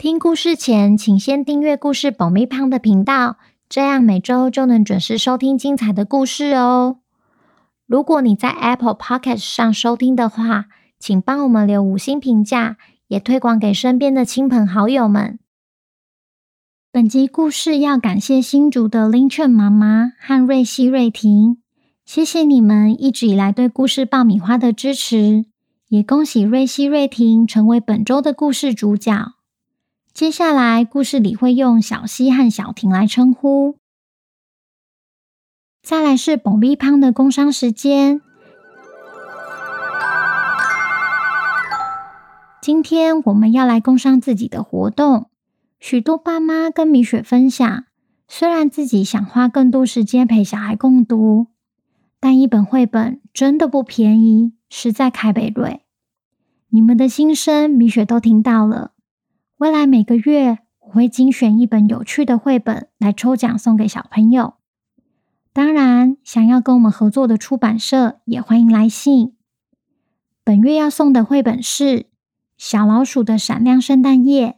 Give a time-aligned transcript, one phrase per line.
[0.00, 3.36] 听故事前，请先订阅故事爆米胖的频道，
[3.68, 7.00] 这样每周就能准时收听精彩的故事哦。
[7.86, 10.68] 如果你在 Apple Podcast 上收听的话，
[10.98, 15.38] 请帮我们留五星评价，也推广给身边的亲朋好友们。
[16.90, 21.58] 本集故事要感谢新竹的林犬妈妈和瑞希瑞婷，
[22.06, 25.44] 谢谢你们一直以来对故事爆米花的支持，
[25.88, 29.34] 也恭喜瑞希瑞婷成为本周的故事主角。
[30.20, 33.78] 接下来，故事里会用小溪和小婷来称呼。
[35.82, 38.20] 再来是爆米花的工商时间。
[42.60, 45.30] 今天我们要来工商自己的活动。
[45.78, 47.84] 许多爸妈跟米雪分享，
[48.28, 51.46] 虽然自己想花更多时间陪小孩共读，
[52.20, 55.80] 但一本绘本真的不便宜，实在开北瑞。
[56.68, 58.92] 你们的心声，米雪都听到了。
[59.60, 64.54] 未来每个月我会精选一本有趣的绘本来抽奖送给小朋友。
[65.52, 69.34] 当然，想要跟我们合作的出版社也欢迎来信。
[70.42, 71.84] 本月要送的绘本是
[72.56, 74.48] 《小老鼠的闪亮圣诞夜》，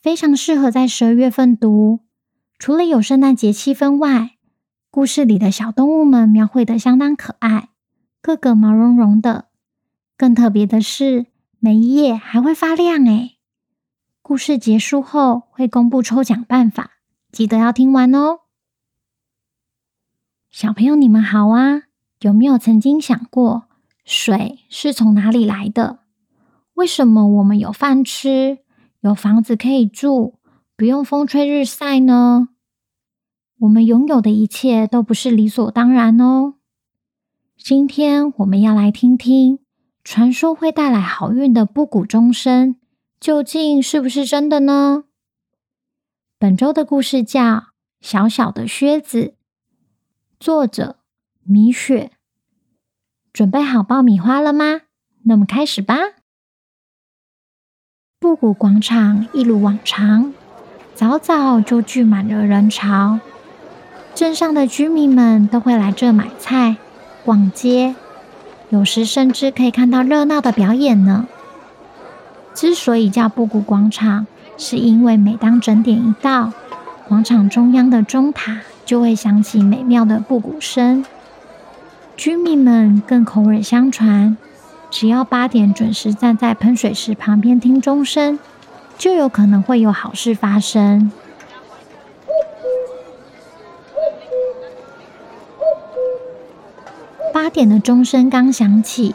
[0.00, 2.00] 非常适合在十二月份读。
[2.58, 4.32] 除了有圣诞节气氛外，
[4.90, 7.68] 故事里的小动物们描绘得相当可爱，
[8.20, 9.46] 个个毛茸茸的。
[10.16, 11.26] 更特别的是，
[11.60, 13.36] 每一页还会发亮诶。
[14.22, 16.92] 故事结束后会公布抽奖办法，
[17.32, 18.38] 记得要听完哦。
[20.48, 21.82] 小朋友，你们好啊！
[22.20, 23.64] 有没有曾经想过，
[24.04, 25.98] 水是从哪里来的？
[26.74, 28.58] 为什么我们有饭吃、
[29.00, 30.38] 有房子可以住、
[30.76, 32.48] 不用风吹日晒呢？
[33.58, 36.54] 我们拥有的一切都不是理所当然哦。
[37.56, 39.58] 今天我们要来听听
[40.04, 42.76] 传说会带来好运的布谷钟声。
[43.22, 45.04] 究竟是不是真的呢？
[46.40, 47.40] 本周的故事叫
[48.00, 49.20] 《小小的靴子》，
[50.40, 50.96] 作者
[51.44, 52.10] 米雪。
[53.32, 54.80] 准备好爆米花了吗？
[55.22, 55.94] 那么开始吧。
[58.18, 60.34] 布谷广场一如往常，
[60.96, 63.20] 早早就聚满了人潮。
[64.16, 66.74] 镇上的居民们都会来这买菜、
[67.24, 67.94] 逛街，
[68.70, 71.28] 有时甚至可以看到热闹的表演呢。
[72.54, 74.26] 之所以叫布谷广场，
[74.56, 76.52] 是因为每当整点一到，
[77.08, 81.04] 广场中央的钟塔就会响起美妙的布谷声。
[82.16, 84.36] 居民们更口耳相传，
[84.90, 88.38] 只要八点准时站在喷水池旁边听钟声，
[88.98, 91.10] 就有可能会有好事发生。
[97.32, 99.14] 八点的钟声刚响起。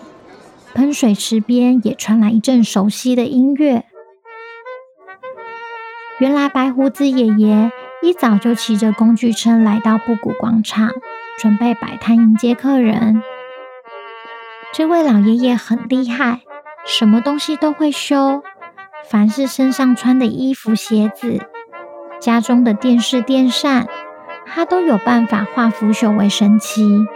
[0.78, 3.84] 喷水池边也传来一阵熟悉的音乐。
[6.20, 7.72] 原来白胡子爷爷
[8.04, 10.92] 一早就骑着工具车来到布谷广场，
[11.40, 13.24] 准备摆摊迎接客人。
[14.72, 16.42] 这位老爷爷很厉害，
[16.86, 18.44] 什么东西都会修，
[19.10, 21.42] 凡是身上穿的衣服、鞋子，
[22.20, 23.88] 家中的电视、电扇，
[24.46, 27.08] 他都有办法化腐朽为神奇。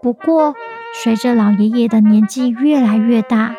[0.00, 0.54] 不过，
[0.94, 3.56] 随着老爷爷的年纪越来越大，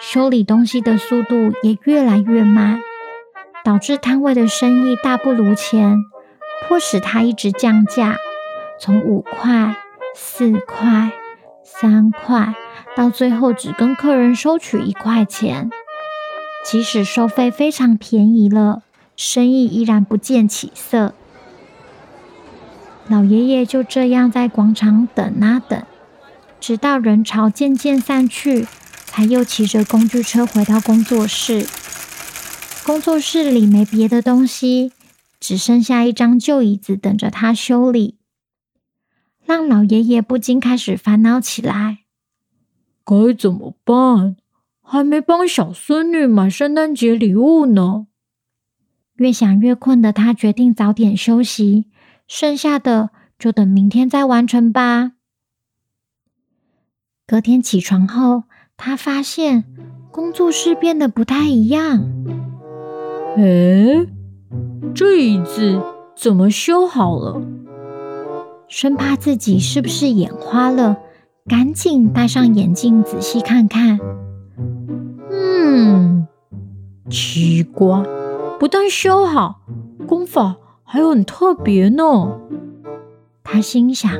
[0.00, 2.80] 修理东西的速度也越来越慢，
[3.64, 6.04] 导致摊位的生意大不如前，
[6.68, 8.16] 迫使他一直降价，
[8.78, 9.76] 从五块、
[10.14, 11.10] 四块、
[11.64, 12.54] 三块，
[12.94, 15.70] 到最后只跟客人收取一块钱。
[16.64, 18.82] 即使收费非常便宜了，
[19.16, 21.14] 生意依然不见起色。
[23.08, 25.82] 老爷爷就这样在广场等啊等。
[26.66, 28.66] 直到人潮渐渐散去，
[29.04, 31.66] 才又骑着工具车回到工作室。
[32.86, 34.90] 工作室里没别的东西，
[35.38, 38.16] 只剩下一张旧椅子等着他修理，
[39.44, 41.98] 让老爷爷不禁开始烦恼起来：
[43.04, 44.36] 该怎么办？
[44.80, 48.06] 还没帮小孙女买圣诞节礼物呢。
[49.16, 51.90] 越想越困的他决定早点休息，
[52.26, 55.12] 剩下的就等明天再完成吧。
[57.26, 58.42] 隔天起床后，
[58.76, 59.64] 他发现
[60.10, 62.04] 工作室变得不太一样。
[63.38, 64.06] 诶，
[64.94, 65.80] 这椅子
[66.14, 67.40] 怎么修好了？
[68.68, 70.98] 生怕自己是不是眼花了，
[71.48, 73.98] 赶紧戴上眼镜仔细看看。
[75.30, 76.28] 嗯，
[77.08, 78.02] 奇怪，
[78.60, 79.62] 不但修好，
[80.06, 82.38] 功法还很特别呢。
[83.42, 84.12] 他心想，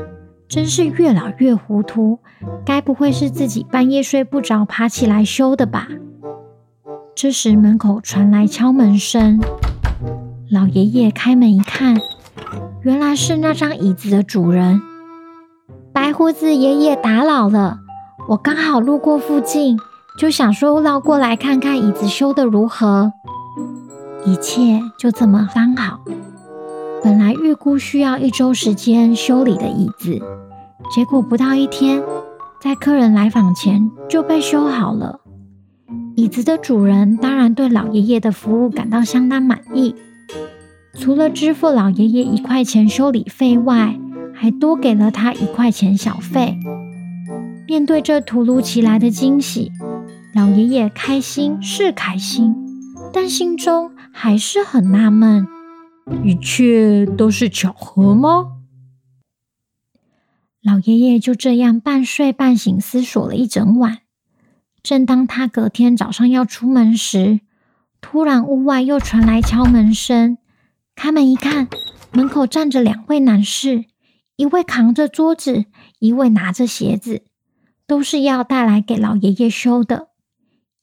[0.49, 2.19] 真是越老越糊涂，
[2.65, 5.89] 该不会是自己半夜睡不着，爬起来修的吧？
[7.15, 9.41] 这时门口传来敲门声，
[10.51, 11.97] 老爷爷开门一看，
[12.83, 14.81] 原来是那张椅子的主人。
[15.93, 17.79] 白胡子爷爷打扰了，
[18.29, 19.79] 我刚好路过附近，
[20.19, 23.13] 就想说绕过来看看椅子修的如何。
[24.27, 26.01] 一切就这么刚好。
[27.05, 30.23] 本来预估需要一周时间修理的椅子，
[30.91, 32.03] 结果不到一天，
[32.63, 35.21] 在客人来访前就被修好了。
[36.17, 39.95] 椅子的主人当然对老爷爷的服务感到相当满意，
[40.99, 44.01] 除了支付老爷爷一块钱修理费外，
[44.33, 46.57] 还多给了他一块钱小费。
[47.69, 49.71] 面对这突如其来的惊喜，
[50.35, 52.55] 老爷爷开心是开心，
[53.13, 55.47] 但心中还是很纳闷：
[56.23, 58.59] 一切都是巧合吗？
[60.63, 64.01] 老爷爷就这样半睡半醒思索了一整晚。
[64.83, 67.41] 正当他隔天早上要出门时，
[68.01, 70.39] 突然屋外又传来敲门声。
[70.95, 71.69] 开门一看，
[72.13, 73.87] 门口站着两位男士，
[74.37, 75.65] 一位扛着桌子，
[75.99, 77.25] 一位拿着鞋子，
[77.87, 80.09] 都是要带来给老爷爷修的。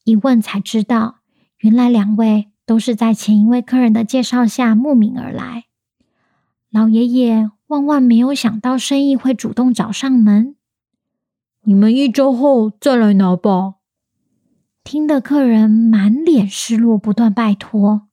[0.03, 1.19] 一问才知道，
[1.59, 5.65] 原来两位都是在前一位客人的介绍下慕名而来。
[6.69, 10.55] 老爷爷万万没有想到生意会主动找上门。
[11.63, 13.75] 你们一周后再来拿吧。
[14.83, 18.07] 听得客人满脸失落，不断拜托：“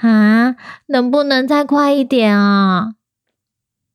[0.00, 0.56] 啊，
[0.86, 2.96] 能不能再快一点啊？”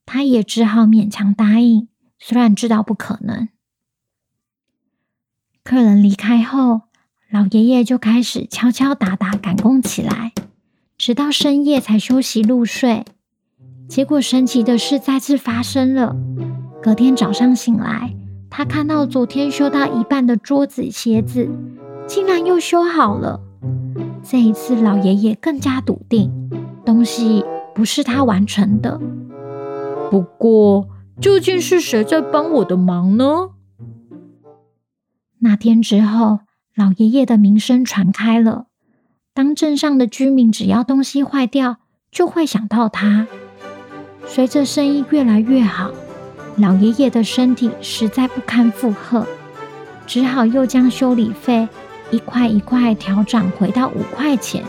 [0.08, 3.50] 他也只好勉强答应，虽然知道不可能。
[5.64, 6.84] 客人离开后，
[7.36, 10.32] 老爷爷就开始敲敲打打赶工起来，
[10.98, 13.04] 直到深夜才休息入睡。
[13.90, 16.16] 结果神奇的事再次发生了，
[16.82, 18.16] 隔天早上醒来。
[18.50, 21.50] 他看到昨天修到一半的桌子、鞋子，
[22.08, 23.42] 竟然又修好了。
[24.24, 26.32] 这一次，老爷爷更加笃定，
[26.86, 27.44] 东西
[27.76, 28.98] 不是他完成的。
[30.10, 30.88] 不过，
[31.20, 33.50] 究竟是谁在帮我的忙呢？
[35.40, 36.40] 那天之后，
[36.76, 38.66] 老爷爷的名声传开了。
[39.34, 41.78] 当镇上的居民只要东西坏掉，
[42.12, 43.28] 就会想到他。
[44.28, 45.92] 随着生意越来越好。
[46.58, 49.26] 老爷爷的身体实在不堪负荷，
[50.06, 51.68] 只好又将修理费
[52.12, 54.64] 一块一块调涨回到五块钱。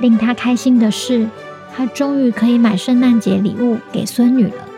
[0.00, 1.28] 令他开心的是，
[1.74, 4.68] 他终于可以买圣诞节礼物给孙女了。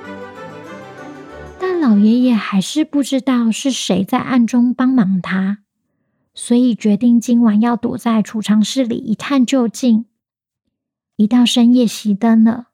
[1.59, 5.59] 但老爷爷还是不知道是谁在暗中帮忙他，
[6.41, 10.07] 所以决定今晚要躲在储藏室里一探究竟。
[11.17, 12.69] 一到深夜熄灯了。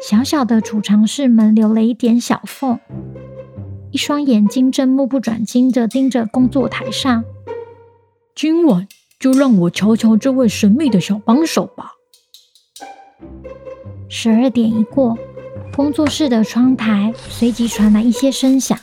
[0.00, 2.80] 小小的储藏室门留了一点小缝，
[3.90, 7.22] 一双眼睛正目不转睛地盯着工作台上。
[8.34, 8.88] 今晚
[9.20, 11.92] 就让我瞧瞧这位神秘的小帮手吧。
[14.08, 15.18] 十二点一过，
[15.74, 18.78] 工作室的窗台随即传来一些声响，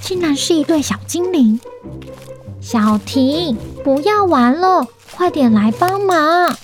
[0.00, 1.58] 竟然是一对小精灵。
[2.62, 6.56] 小婷，不要玩了，快点来帮忙。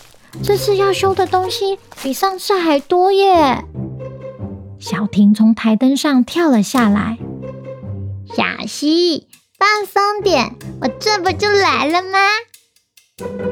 [0.45, 3.65] 这次要修的东西比上次还多耶！
[4.79, 7.19] 小婷从台灯上跳了下来。
[8.33, 9.27] 小希，
[9.59, 12.19] 放松点，我这不就来了吗？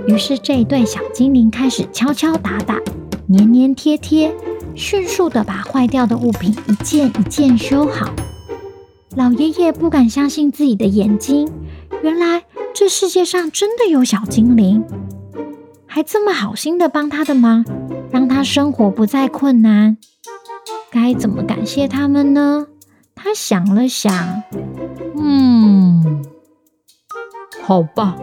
[0.07, 2.79] 于是这一对小精灵开始敲敲打打、
[3.29, 4.33] 粘粘贴贴，
[4.77, 8.09] 迅速的把坏掉的物品一件一件修好。
[9.17, 11.51] 老爷爷不敢相信自己的眼睛，
[12.03, 14.85] 原来这世界上真的有小精灵。
[15.87, 17.65] 还这么好心的帮他的忙，
[18.11, 19.97] 让他生活不再困难，
[20.91, 22.67] 该怎么感谢他们呢？
[23.15, 24.43] 他想了想，
[25.17, 26.23] 嗯，
[27.63, 28.15] 好吧，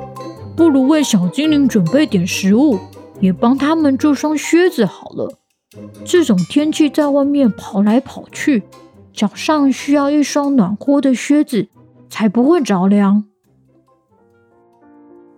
[0.56, 2.78] 不如为小精灵准备点食物，
[3.20, 5.40] 也帮他们做双靴子好了。
[6.06, 8.62] 这种天气在外面跑来跑去，
[9.12, 11.70] 脚上需要一双暖和的靴子，
[12.08, 13.26] 才不会着凉。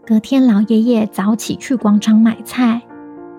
[0.07, 2.83] 隔天，老爷爷早起去广场买菜，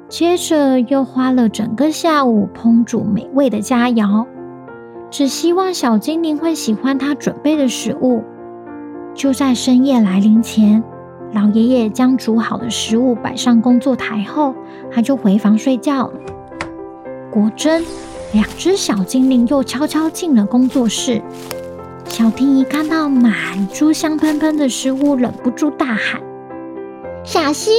[0.09, 4.27] 接着又花了整个下午烹煮美味的佳肴，
[5.09, 8.25] 只希望小精灵会喜欢他准备的食物。
[9.15, 10.83] 就在深夜来临前，
[11.33, 14.53] 老爷爷将煮好的食物摆上工作台后，
[14.91, 16.15] 他就回房睡觉了。
[17.31, 17.85] 果真，
[18.33, 21.23] 两只小精灵又悄悄进了工作室。
[22.07, 26.21] 小婷一看到满桌香喷喷的食物，忍不住大喊
[27.27, 27.73] ：“小溪，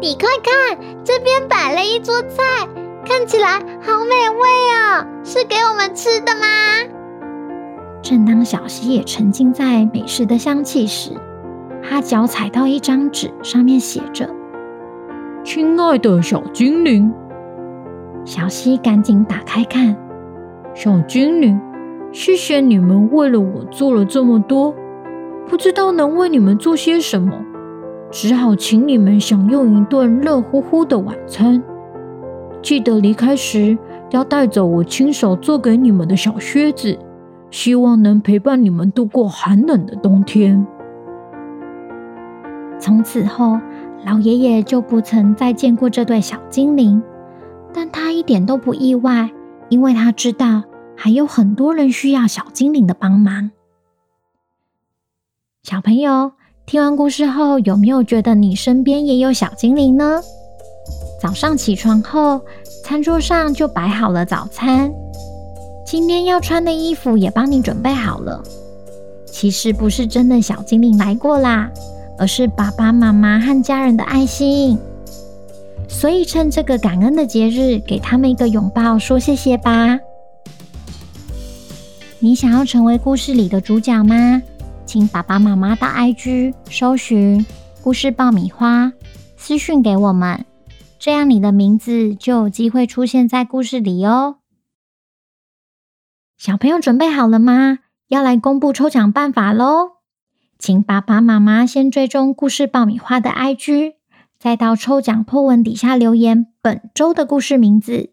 [0.00, 2.66] 你快看，这边摆了一桌菜，
[3.04, 6.46] 看起来好美味哦，是给我们吃的吗？”
[8.00, 11.10] 正当小溪也沉浸在美食的香气时，
[11.82, 14.26] 他脚踩到一张纸，上面写着
[15.44, 17.12] ：“亲爱的小精灵。”
[18.24, 19.94] 小溪赶紧打开看，
[20.74, 21.60] 小精灵。
[22.10, 24.74] 谢谢你们为了我做了这么多，
[25.46, 27.44] 不知道能为你们做些什么，
[28.14, 31.60] 只好请你们享用一顿热乎乎的晚餐。
[32.62, 33.76] 记得离开时
[34.12, 36.96] 要带走我亲手做给你们的小靴子，
[37.50, 40.64] 希望能陪伴你们度过寒冷的冬天。
[42.78, 43.58] 从此后，
[44.06, 47.02] 老爷爷就不曾再见过这对小精灵，
[47.72, 49.28] 但他一点都不意外，
[49.68, 50.62] 因为他知道。
[50.96, 53.50] 还有很多人需要小精灵的帮忙。
[55.64, 56.34] 小朋友，
[56.66, 60.20] 听完故事后，有没有觉得你身边也有小精灵呢？
[61.20, 62.40] 早上起床后，
[62.82, 64.90] 餐桌上就摆好了早餐，
[65.86, 68.42] 今天要穿的衣服也帮你准备好了。
[69.26, 71.70] 其实不是真的小精灵来过啦，
[72.18, 74.78] 而是爸爸妈妈和家人的爱心。
[75.86, 79.98] 所以趁这个感恩的节日，给他们一个拥抱，说谢谢吧。
[82.20, 84.42] 你想要成为故事里的主角吗？
[84.94, 87.44] 请爸爸妈妈到 IG 搜寻
[87.82, 88.92] “故事爆米花”，
[89.36, 90.46] 私讯给我们，
[91.00, 94.36] 这样你的名字就有机会出现在故事里哦。
[96.38, 97.80] 小朋友准备好了吗？
[98.06, 99.94] 要来公布抽奖办法喽！
[100.60, 103.94] 请爸爸妈妈先追踪“故事爆米花”的 IG，
[104.38, 108.12] 再到抽奖 po 文底下留言本周的故事名字，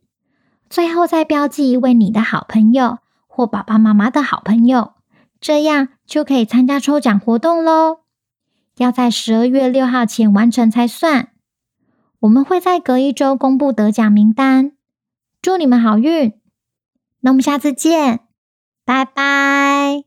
[0.68, 2.98] 最后再标记一位你的好朋友。
[3.28, 4.94] 或爸爸妈妈的好朋友，
[5.42, 8.02] 这样就可以参加抽奖活动喽。
[8.78, 11.34] 要在十二月六号前完成才算。
[12.20, 14.74] 我们会在隔一周公布得奖名单。
[15.42, 16.40] 祝你们好运！
[17.22, 18.20] 那我们下次见，
[18.86, 20.04] 拜拜。